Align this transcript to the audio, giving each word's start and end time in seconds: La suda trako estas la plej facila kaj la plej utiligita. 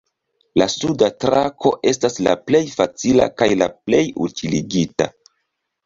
La 0.61 0.67
suda 0.75 1.09
trako 1.25 1.73
estas 1.93 2.17
la 2.29 2.35
plej 2.49 2.63
facila 2.79 3.31
kaj 3.43 3.53
la 3.63 3.71
plej 3.79 4.05
utiligita. 4.29 5.15